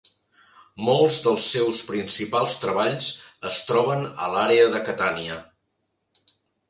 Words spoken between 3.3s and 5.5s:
es troben a l'àrea de Catània.